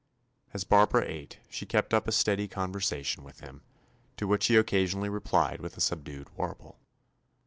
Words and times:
As 0.51 0.63
Barbara 0.63 1.05
ate 1.05 1.37
she 1.47 1.67
kept 1.67 1.93
up 1.93 2.07
a 2.07 2.11
steady 2.11 2.47
conversation 2.47 3.23
with 3.23 3.41
him, 3.41 3.61
to 4.17 4.25
which 4.25 4.47
he 4.47 4.55
occasionally 4.55 5.09
replied 5.09 5.61
with 5.61 5.77
a 5.77 5.79
subdued 5.79 6.27
warble. 6.35 6.79